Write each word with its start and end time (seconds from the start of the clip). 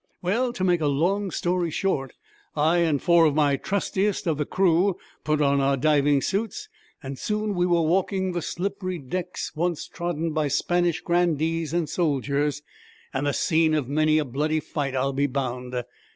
'Well, 0.23 0.51
to 0.53 0.63
make 0.63 0.81
a 0.81 0.87
long 0.87 1.29
story 1.29 1.69
short, 1.69 2.13
I 2.55 2.77
and 2.79 2.99
four 2.99 3.25
of 3.25 3.35
the 3.35 3.59
trustiest 3.63 4.25
of 4.25 4.39
the 4.39 4.47
crew 4.47 4.97
put 5.23 5.41
on 5.43 5.61
our 5.61 5.77
diving 5.77 6.23
suits, 6.23 6.69
and 7.03 7.19
soon 7.19 7.53
we 7.53 7.67
were 7.67 7.83
walking 7.83 8.31
the 8.31 8.41
slippery 8.41 8.97
decks 8.97 9.51
once 9.55 9.87
trodden 9.87 10.33
by 10.33 10.47
Spanish 10.47 11.01
grandees 11.01 11.71
and 11.71 11.87
soldiers, 11.87 12.63
and 13.13 13.27
the 13.27 13.31
scene 13.33 13.75
of 13.75 13.87
many 13.87 14.17
a 14.17 14.25
bloody 14.25 14.59
fight, 14.59 14.95
I'll 14.95 15.13
be 15.13 15.27
bound. 15.27 15.83